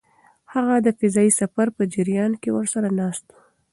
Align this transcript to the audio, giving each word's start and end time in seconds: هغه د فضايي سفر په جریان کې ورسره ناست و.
هغه 0.53 0.75
د 0.85 0.87
فضايي 0.99 1.31
سفر 1.41 1.67
په 1.77 1.83
جریان 1.93 2.31
کې 2.41 2.49
ورسره 2.57 2.87
ناست 2.99 3.25
و. 3.29 3.35